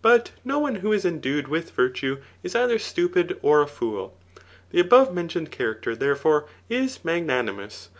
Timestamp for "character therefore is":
5.50-7.04